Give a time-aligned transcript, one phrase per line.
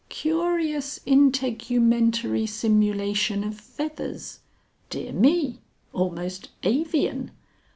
[0.09, 4.39] Curious integumentary simulation of feathers.
[4.89, 5.61] Dear me.
[5.93, 7.29] Almost avian.